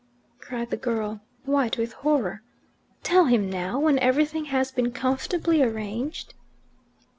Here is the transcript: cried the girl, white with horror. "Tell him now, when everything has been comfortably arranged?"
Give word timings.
cried 0.39 0.71
the 0.71 0.77
girl, 0.77 1.19
white 1.45 1.77
with 1.77 1.93
horror. 1.93 2.41
"Tell 3.03 3.25
him 3.25 3.47
now, 3.47 3.79
when 3.79 3.99
everything 3.99 4.45
has 4.45 4.71
been 4.71 4.91
comfortably 4.91 5.61
arranged?" 5.61 6.33